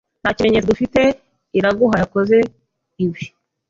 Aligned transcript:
Nta 0.21 0.29
kimenyetso 0.35 0.69
dufite 0.73 1.01
Iraguha 1.57 1.95
yakoze 2.01 2.37
ibi. 3.05 3.21